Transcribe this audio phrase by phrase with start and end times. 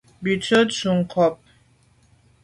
[0.31, 1.33] Ú sə̂’ nkwé yu nkàb.